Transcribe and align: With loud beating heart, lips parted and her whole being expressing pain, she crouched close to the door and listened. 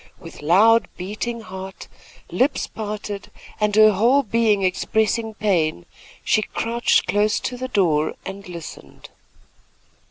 With 0.19 0.41
loud 0.41 0.87
beating 0.97 1.41
heart, 1.41 1.87
lips 2.31 2.65
parted 2.65 3.29
and 3.59 3.75
her 3.75 3.91
whole 3.91 4.23
being 4.23 4.63
expressing 4.63 5.35
pain, 5.35 5.85
she 6.23 6.41
crouched 6.41 7.05
close 7.05 7.39
to 7.41 7.55
the 7.55 7.67
door 7.67 8.15
and 8.25 8.49
listened. 8.49 9.09